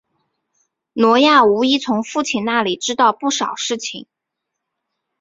[0.93, 4.07] 挪亚无疑从父亲那里知道不少事情。